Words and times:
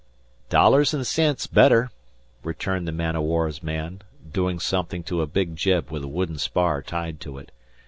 "Dollars 0.49 0.95
an' 0.95 1.03
cents 1.03 1.45
better," 1.45 1.91
returned 2.43 2.87
the 2.87 2.91
man 2.91 3.15
o' 3.15 3.21
war's 3.21 3.61
man, 3.61 4.01
doing 4.31 4.59
something 4.59 5.03
to 5.03 5.21
a 5.21 5.27
big 5.27 5.55
jib 5.55 5.91
with 5.91 6.03
a 6.03 6.07
wooden 6.07 6.39
spar 6.39 6.81
tied 6.81 7.19
to 7.21 7.37
it. 7.37 7.51